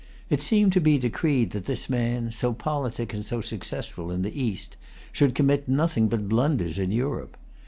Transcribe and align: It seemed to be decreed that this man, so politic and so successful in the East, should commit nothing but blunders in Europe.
It 0.31 0.41
seemed 0.41 0.73
to 0.73 0.79
be 0.81 0.97
decreed 0.97 1.51
that 1.51 1.65
this 1.65 1.87
man, 1.87 2.31
so 2.31 2.53
politic 2.53 3.13
and 3.13 3.23
so 3.23 3.39
successful 3.39 4.09
in 4.09 4.23
the 4.23 4.33
East, 4.35 4.75
should 5.11 5.35
commit 5.35 5.67
nothing 5.69 6.07
but 6.07 6.27
blunders 6.27 6.79
in 6.79 6.91
Europe. 6.91 7.37